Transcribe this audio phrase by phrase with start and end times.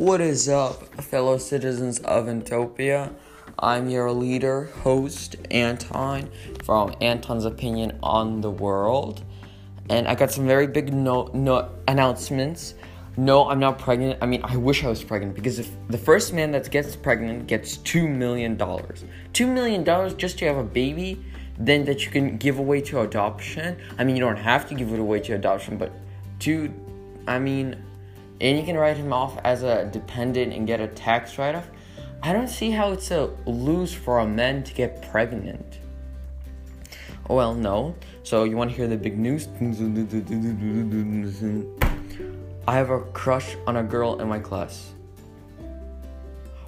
[0.00, 3.12] What is up, fellow citizens of Entopia?
[3.58, 6.30] I'm your leader, host, Anton,
[6.64, 9.22] from Anton's Opinion on the World.
[9.90, 12.76] And I got some very big no, no announcements.
[13.18, 14.18] No, I'm not pregnant.
[14.22, 17.46] I mean, I wish I was pregnant because if the first man that gets pregnant
[17.46, 21.22] gets $2 million, $2 million just to have a baby,
[21.58, 23.76] then that you can give away to adoption.
[23.98, 25.92] I mean, you don't have to give it away to adoption, but
[26.38, 26.72] to,
[27.26, 27.84] I mean,
[28.40, 31.68] and you can write him off as a dependent and get a tax write off.
[32.22, 35.78] I don't see how it's a lose for a man to get pregnant.
[37.28, 37.94] Oh, well, no.
[38.24, 39.46] So you want to hear the big news?
[42.66, 44.92] I have a crush on a girl in my class.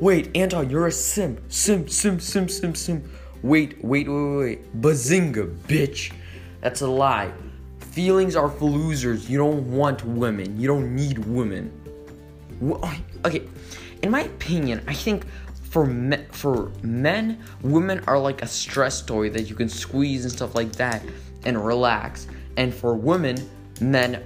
[0.00, 1.40] Wait, Anton, you're a simp.
[1.48, 3.04] Simp, simp, simp, simp, simp.
[3.42, 4.80] Wait, wait, wait, wait.
[4.80, 6.12] Bazinga, bitch.
[6.60, 7.32] That's a lie.
[7.98, 9.28] Feelings are for losers.
[9.28, 10.56] You don't want women.
[10.56, 11.72] You don't need women.
[13.24, 13.42] Okay,
[14.04, 15.26] in my opinion, I think
[15.70, 20.30] for me- for men, women are like a stress toy that you can squeeze and
[20.32, 21.02] stuff like that
[21.44, 22.28] and relax.
[22.56, 23.36] And for women,
[23.80, 24.22] men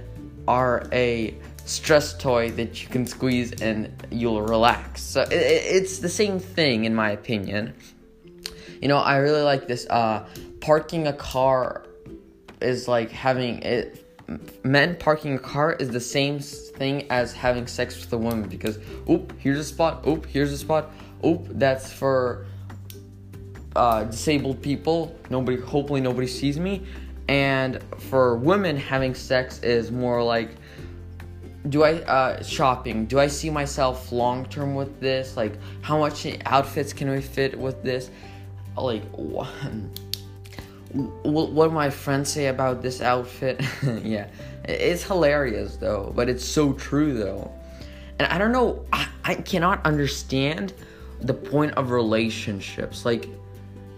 [0.47, 1.33] are a
[1.65, 5.01] stress toy that you can squeeze and you'll relax.
[5.01, 7.73] So it, it's the same thing in my opinion.
[8.83, 9.87] You know, I really like this.
[9.89, 10.27] Uh,
[10.61, 11.87] parking a car
[12.63, 13.99] is like having it.
[14.63, 18.79] Men parking a car is the same thing as having sex with a woman because
[19.09, 20.07] oop, here's a spot.
[20.07, 20.91] Oop, here's a spot.
[21.25, 22.45] Oop, that's for
[23.75, 25.15] uh, disabled people.
[25.29, 26.83] Nobody, hopefully, nobody sees me.
[27.27, 30.49] And for women, having sex is more like
[31.69, 33.05] do I uh, shopping?
[33.05, 35.37] Do I see myself long term with this?
[35.37, 38.09] Like, how much outfits can we fit with this?
[38.75, 39.03] Like,
[40.93, 43.61] what, my friends say about this outfit?
[44.03, 44.27] yeah,
[44.65, 47.51] it's hilarious though, but it's so true though.
[48.19, 50.73] And I don't know, I, I cannot understand
[51.21, 53.05] the point of relationships.
[53.05, 53.27] Like,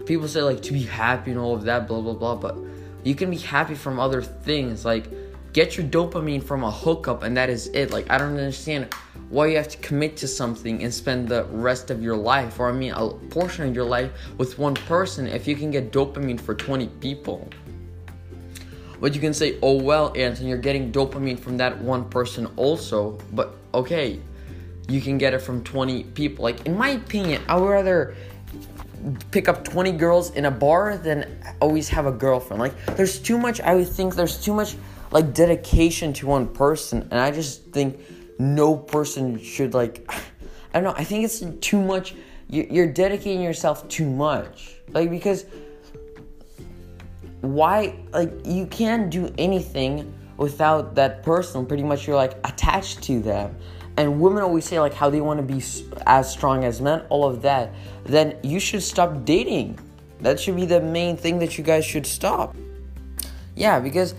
[0.06, 2.56] people say like to be happy and all of that, blah blah blah, but
[3.04, 5.06] you can be happy from other things like
[5.56, 7.90] get your dopamine from a hookup and that is it.
[7.90, 8.92] Like i don't understand
[9.30, 12.68] why you have to commit to something and spend the rest of your life or
[12.68, 16.38] i mean a portion of your life with one person if you can get dopamine
[16.38, 17.48] for 20 people.
[19.00, 23.18] But you can say oh well anton you're getting dopamine from that one person also.
[23.32, 24.20] But okay
[24.88, 26.42] you can get it from 20 people.
[26.42, 28.14] Like in my opinion i would rather
[29.30, 31.18] pick up 20 girls in a bar than
[31.60, 32.60] always have a girlfriend.
[32.60, 34.76] Like there's too much i would think there's too much
[35.10, 37.98] like dedication to one person and i just think
[38.38, 40.04] no person should like
[40.74, 42.14] i don't know i think it's too much
[42.48, 44.76] you're dedicating yourself too much.
[44.92, 45.46] Like because
[47.40, 53.20] why like you can't do anything without that person pretty much you're like attached to
[53.20, 53.56] them.
[53.96, 55.62] And women always say like how they want to be
[56.06, 57.74] as strong as men all of that.
[58.04, 59.78] Then you should stop dating.
[60.20, 62.56] That should be the main thing that you guys should stop.
[63.54, 64.14] Yeah because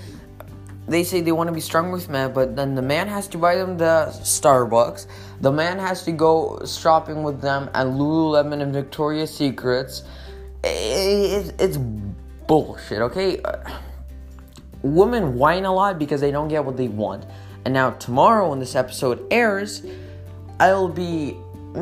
[0.88, 3.38] they say they want to be strong with men, but then the man has to
[3.38, 5.08] buy them the Starbucks.
[5.42, 10.04] The man has to go shopping with them at Lululemon and Victoria's Secrets.
[10.64, 11.78] it's
[12.48, 13.42] bullshit, okay?
[13.42, 13.58] Uh,
[14.82, 17.26] women whine a lot because they don't get what they want.
[17.66, 19.86] And now, tomorrow, when this episode airs,
[20.60, 21.36] I'll be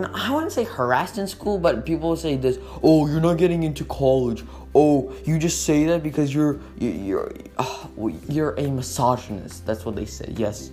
[0.03, 3.85] I wouldn't say harassed in school, but people say this: "Oh, you're not getting into
[3.85, 4.43] college.
[4.73, 7.87] Oh, you just say that because you're you're uh,
[8.27, 10.33] you're a misogynist." That's what they say.
[10.35, 10.71] Yes,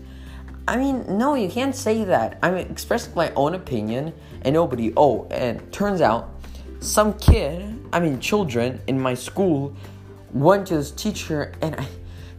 [0.67, 2.39] I mean, no, you can't say that.
[2.43, 4.13] I'm expressing my own opinion,
[4.43, 4.93] and nobody.
[4.97, 6.31] Oh, and turns out,
[6.81, 9.77] some kid, I mean, children in my school,
[10.33, 11.87] went to this teacher, and I,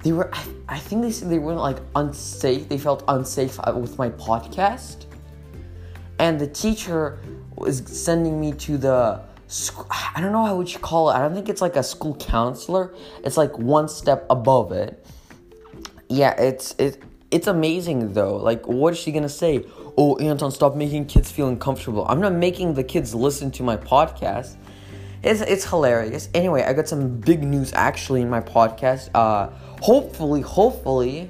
[0.03, 0.33] they were.
[0.33, 2.67] I, I think they said they were like unsafe.
[2.67, 5.05] They felt unsafe uh, with my podcast
[6.23, 7.19] and the teacher
[7.57, 11.15] was sending me to the school, I don't know how would you call it.
[11.15, 12.93] I don't think it's like a school counselor.
[13.25, 15.05] It's like one step above it.
[16.07, 18.37] Yeah, it's it it's amazing though.
[18.37, 19.65] Like what is she going to say?
[19.97, 22.05] Oh, Anton, stop making kids feel uncomfortable.
[22.07, 24.55] I'm not making the kids listen to my podcast.
[25.23, 26.29] It's it's hilarious.
[26.33, 29.09] Anyway, I got some big news actually in my podcast.
[29.13, 29.49] Uh
[29.81, 31.29] hopefully, hopefully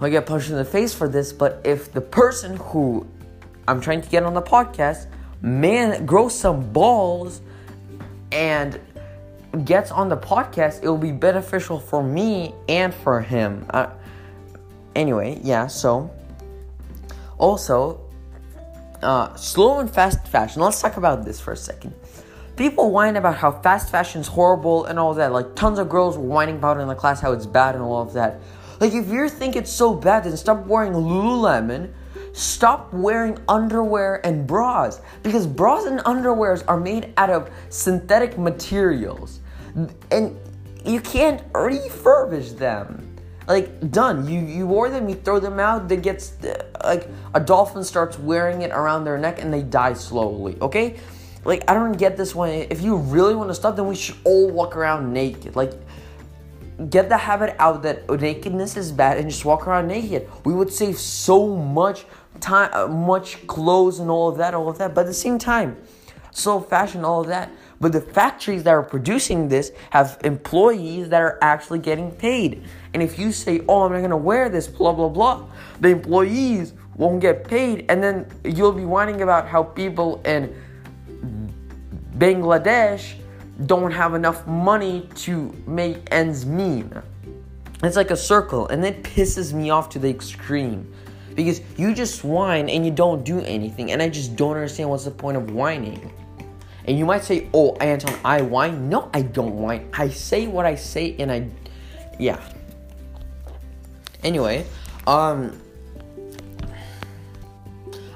[0.00, 3.06] I get punched in the face for this, but if the person who
[3.72, 5.06] I'm trying to get on the podcast,
[5.40, 7.40] man grows some balls
[8.30, 8.78] and
[9.64, 13.64] gets on the podcast, it will be beneficial for me and for him.
[13.70, 13.88] Uh,
[14.94, 16.10] anyway, yeah, so
[17.38, 17.98] also,
[19.02, 20.60] uh, slow and fast fashion.
[20.60, 21.94] Let's talk about this for a second.
[22.56, 25.32] People whine about how fast fashion is horrible and all that.
[25.32, 28.02] Like, tons of girls whining about it in the class how it's bad and all
[28.02, 28.38] of that.
[28.80, 31.92] Like, if you think it's so bad, then stop wearing Lululemon
[32.32, 39.40] stop wearing underwear and bras because bras and underwears are made out of synthetic materials.
[40.10, 40.38] And
[40.84, 43.08] you can't refurbish them.
[43.48, 44.28] Like done.
[44.28, 46.30] You you wore them you throw them out they get
[46.84, 51.00] like a dolphin starts wearing it around their neck and they die slowly okay?
[51.44, 52.50] Like i don't get this one.
[52.50, 55.56] If you really want to stop then we should all walk around naked.
[55.56, 55.72] Like
[56.88, 60.28] get the habit out that nakedness is bad and just walk around naked.
[60.44, 62.04] We would save so much
[62.40, 65.38] time uh, much clothes and all of that all of that but at the same
[65.38, 65.76] time
[66.30, 67.50] so fashion all of that
[67.82, 72.62] but the factories that are producing this have employees that are actually getting paid.
[72.94, 75.44] And if you say, oh, I'm not gonna wear this, blah, blah, blah,
[75.80, 77.86] the employees won't get paid.
[77.88, 80.54] And then you'll be whining about how people in
[82.18, 83.14] Bangladesh
[83.66, 86.86] don't have enough money to make ends meet.
[87.82, 90.94] It's like a circle, and it pisses me off to the extreme
[91.34, 95.04] because you just whine and you don't do anything, and I just don't understand what's
[95.04, 96.12] the point of whining.
[96.84, 99.88] And you might say, "Oh, Anton, I whine." No, I don't whine.
[99.92, 101.48] I say what I say, and I,
[102.18, 102.40] yeah.
[104.24, 104.66] Anyway,
[105.06, 105.60] um,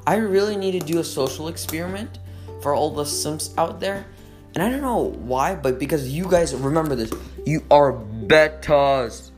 [0.06, 2.18] I really need to do a social experiment
[2.60, 4.06] for all the simps out there,
[4.54, 7.12] and I don't know why, but because you guys remember this,
[7.44, 9.30] you are betas.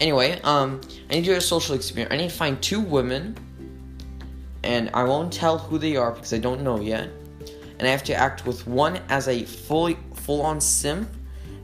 [0.00, 0.80] Anyway, um,
[1.10, 2.12] I need to do a social experiment.
[2.12, 3.36] I need to find two women,
[4.62, 7.10] and I won't tell who they are because I don't know yet
[7.78, 11.08] and I have to act with one as a fully full on simp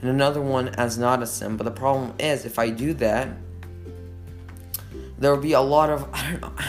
[0.00, 1.58] and another one as not a simp.
[1.58, 3.28] But the problem is, if I do that,
[5.18, 6.52] there will be a lot of I don't know.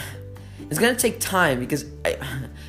[0.68, 2.18] It's gonna take time because I,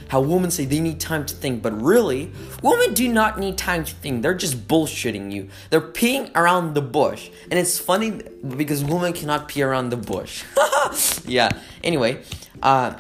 [0.10, 2.32] how women say they need time to think, but really,
[2.62, 4.22] women do not need time to think.
[4.22, 5.50] They're just bullshitting you.
[5.70, 8.22] They're peeing around the bush, and it's funny
[8.56, 10.44] because women cannot pee around the bush.
[11.26, 11.50] yeah.
[11.84, 12.24] Anyway,
[12.62, 12.94] uh,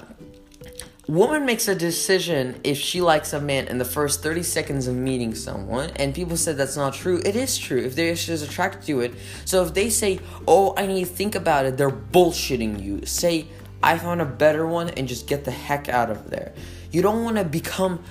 [1.08, 4.96] woman makes a decision if she likes a man in the first 30 seconds of
[4.96, 8.86] meeting someone and people said that's not true it is true if they're just attracted
[8.86, 9.14] to it
[9.46, 10.20] so if they say
[10.50, 13.48] oh i need to think about it they're bullshitting you say
[13.88, 16.54] i found a better one and just get the heck out of there
[16.92, 18.04] you don't want to become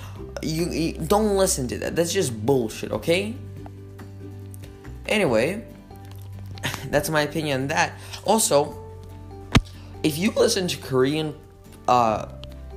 [0.42, 3.34] you, you don't listen to that that's just bullshit okay
[5.06, 5.64] anyway
[6.90, 7.92] that's my opinion on that
[8.24, 8.76] also
[10.02, 11.34] if you listen to korean
[11.88, 12.26] uh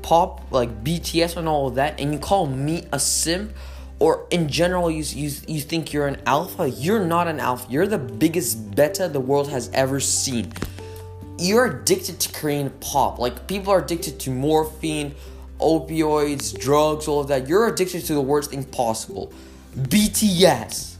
[0.02, 3.54] pop like BTS and all of that, and you call me a simp,
[4.00, 7.68] or in general you, you you think you're an alpha, you're not an alpha.
[7.70, 10.52] You're the biggest beta the world has ever seen.
[11.40, 13.20] You're addicted to Korean pop.
[13.20, 15.16] Like people are addicted to morphine,
[15.60, 17.48] opioids, drugs, all of that.
[17.48, 19.32] You're addicted to the worst thing possible.
[19.76, 20.96] BTS.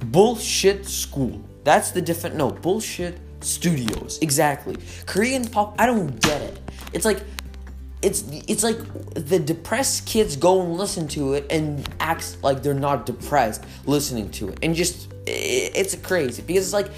[0.00, 1.40] Bullshit school.
[1.64, 4.18] That's the different no, bullshit studios.
[4.20, 4.76] Exactly.
[5.06, 6.60] Korean pop, I don't get it.
[6.92, 7.22] It's like
[8.04, 8.78] it's it's like
[9.14, 14.30] the depressed kids go and listen to it and act like they're not depressed listening
[14.30, 16.90] to it and just it's crazy because it's like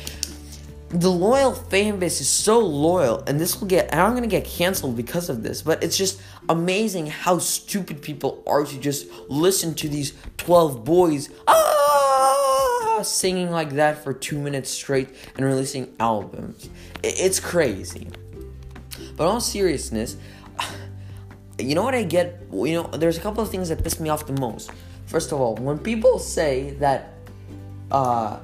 [1.00, 4.96] the loyal fan base is so loyal and this will get i'm gonna get canceled
[4.96, 9.88] because of this but it's just amazing how stupid people are to just listen to
[9.88, 16.70] these 12 boys ah, singing like that for two minutes straight and releasing albums
[17.02, 18.08] it's crazy
[19.16, 20.16] but on seriousness
[21.58, 22.42] you know what I get?
[22.52, 24.70] You know, there's a couple of things that piss me off the most.
[25.06, 27.14] First of all, when people say that
[27.90, 28.40] uh,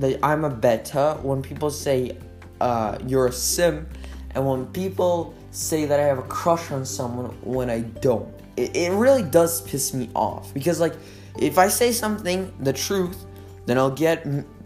[0.00, 2.16] that I'm a beta, when people say
[2.60, 3.86] uh, you're a sim,
[4.34, 8.76] and when people say that I have a crush on someone when I don't, it,
[8.76, 10.52] it really does piss me off.
[10.52, 10.94] Because like
[11.38, 13.24] if I say something the truth,
[13.66, 14.24] then I'll get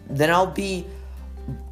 [0.08, 0.86] then I'll be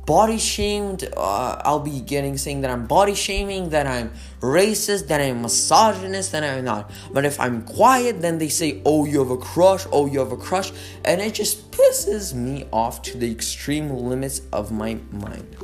[0.09, 1.07] body shamed.
[1.15, 4.11] Uh, I'll be getting saying that I'm body shaming, that I'm
[4.41, 6.91] racist, that I'm misogynist, that I'm not.
[7.12, 10.33] But if I'm quiet, then they say, oh, you have a crush, oh, you have
[10.33, 10.73] a crush.
[11.05, 15.55] And it just pisses me off to the extreme limits of my mind.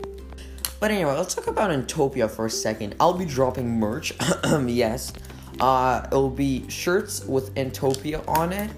[0.79, 2.97] But anyway, let's talk about Entopia for a second.
[3.01, 4.13] I'll be dropping merch.
[4.67, 5.15] yes.
[5.59, 8.71] Uh, it'll be shirts with Entopia on it.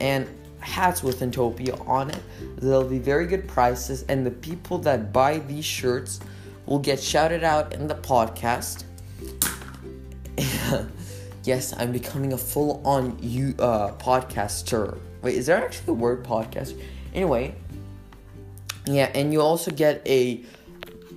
[0.00, 0.26] And
[0.64, 2.22] hats with Entopia on it.
[2.56, 6.20] They'll be very good prices, and the people that buy these shirts
[6.66, 8.84] will get shouted out in the podcast.
[11.44, 14.98] yes, I'm becoming a full on you uh, podcaster.
[15.22, 16.80] Wait, is there actually a word podcast?
[17.14, 17.54] Anyway,
[18.86, 20.42] yeah, and you also get a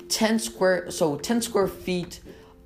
[0.10, 2.22] 10 square so 10 square feet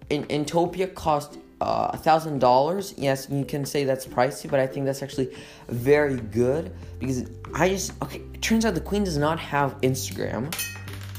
[0.09, 4.65] in Entopia cost Uh, a thousand dollars yes you can say that's pricey but i
[4.65, 5.29] think that's actually
[5.69, 10.51] very good because i just okay it turns out the queen does not have instagram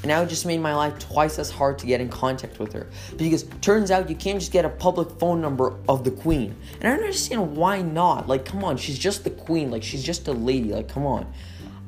[0.03, 2.73] And now it just made my life twice as hard to get in contact with
[2.73, 2.89] her.
[3.17, 6.57] Because turns out you can't just get a public phone number of the queen.
[6.81, 8.27] And I don't understand why not.
[8.27, 9.71] Like, come on, she's just the queen.
[9.71, 10.73] Like, she's just a lady.
[10.73, 11.33] Like, come on.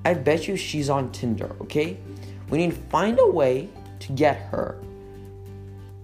[0.05, 1.99] I bet you she's on Tinder, okay?
[2.51, 3.69] We need to find a way
[3.99, 4.81] to get her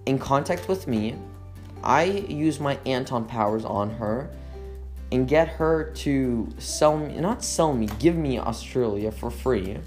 [0.05, 1.15] in contact with me.
[1.83, 4.29] I use my Anton powers on her
[5.11, 9.77] and get her to sell me, not sell me, give me Australia for free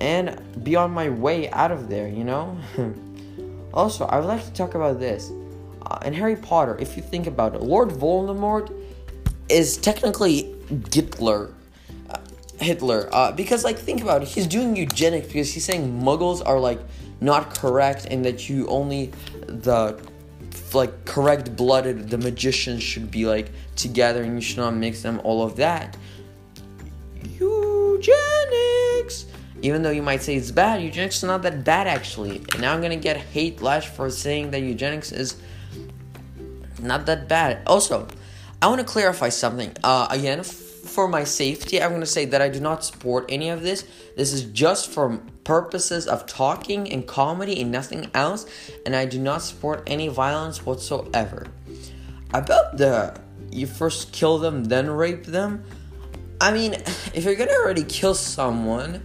[0.00, 2.56] and be on my way out of there, you know?
[3.74, 5.32] also, I would like to talk about this.
[5.82, 8.72] Uh, in Harry Potter, if you think about it, Lord Voldemort
[9.48, 10.54] is technically
[10.92, 11.54] Hitler.
[12.10, 12.18] Uh,
[12.60, 16.60] Hitler, uh, because like think about it, he's doing eugenics because he's saying Muggles are
[16.60, 16.80] like
[17.20, 19.10] not correct and that you only
[19.46, 20.00] the
[20.74, 25.20] like correct blooded the magicians should be like together and you should not mix them
[25.24, 25.96] all of that.
[27.38, 29.26] Eugenics!
[29.62, 32.38] Even though you might say it's bad eugenics is not that bad actually.
[32.52, 35.36] And now i'm gonna get hate lash for saying that eugenics is
[36.80, 37.60] not that bad.
[37.66, 38.06] Also
[38.62, 39.72] i want to clarify something.
[39.82, 40.42] Uh, again
[40.88, 43.84] for my safety, I'm to say that I do not support any of this.
[44.16, 48.44] This is just for purposes of talking and comedy and nothing else,
[48.84, 51.46] and I do not support any violence whatsoever.
[52.34, 53.18] About the
[53.50, 55.64] you first kill them, then rape them.
[56.38, 56.74] I mean,
[57.14, 59.02] if you're gonna already kill someone,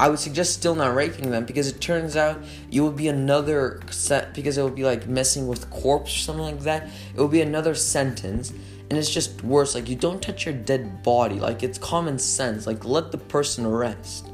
[0.00, 3.80] I would suggest still not raping them because it turns out you will be another
[3.92, 6.90] set because it will be like messing with corpse or something like that.
[7.14, 8.52] It will be another sentence
[8.90, 12.66] and it's just worse like you don't touch your dead body like it's common sense
[12.66, 14.28] like let the person rest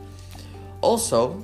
[0.81, 1.43] also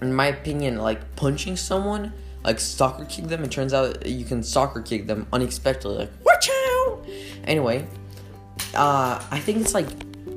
[0.00, 2.12] in my opinion like punching someone
[2.44, 6.50] like soccer kick them it turns out you can soccer kick them unexpectedly like watch
[6.50, 7.04] out!
[7.44, 7.86] Anyway
[8.74, 9.88] uh i think it's like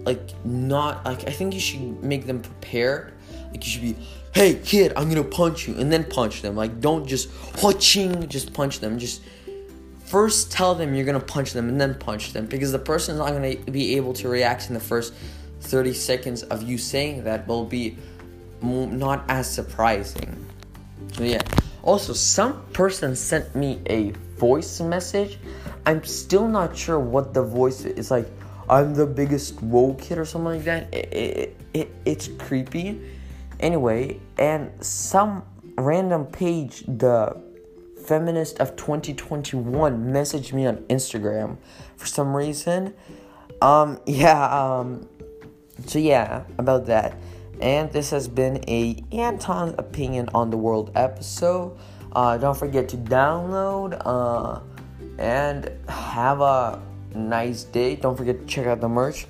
[0.04, 3.14] like not like i think you should make them prepared
[3.52, 3.96] like you should be
[4.34, 6.56] hey kid i'm gonna punch you and then punch them.
[6.56, 7.30] Like don't just
[7.62, 8.98] watching just punch them.
[8.98, 9.22] Just
[10.06, 13.20] first tell them you're gonna punch them and then punch them because the person is
[13.20, 15.14] not gonna be able to react in the first
[15.62, 17.98] 30 seconds of you saying that will be
[18.62, 20.46] not as surprising.
[21.14, 21.42] So yeah.
[21.84, 25.40] Also, some person sent me a voice message.
[25.86, 27.98] I'm still not sure what the voice is.
[27.98, 28.28] It's like
[28.70, 30.94] I'm the biggest woe kid or something like that.
[30.94, 33.02] It, it, it, it's creepy.
[33.60, 35.44] Anyway, and some
[35.78, 37.36] random page the
[38.06, 41.58] feminist of 2021 messaged me on Instagram
[41.98, 42.94] for some reason.
[43.62, 45.08] Um, yeah, um,
[45.86, 47.16] so yeah, about that.
[47.62, 51.78] And this has been a Anton's opinion on the world episode.
[52.12, 54.60] Uh, don't forget to download uh,
[55.18, 56.82] and have a
[57.14, 57.96] nice day.
[57.96, 59.28] Don't forget to check out the merch.